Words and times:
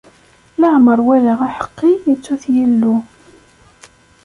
Leɛmer 0.59 0.99
walaɣ 1.07 1.39
aḥeqqi, 1.47 1.91
ittu-t 2.13 2.43
Yillu. 2.55 2.95